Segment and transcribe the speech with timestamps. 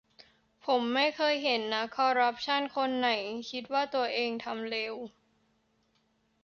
[0.65, 3.09] ผมไม่เคยเห็นนักคอร์รัปชันคนไหน
[3.49, 4.93] คิดว่าตัวเองทำเลว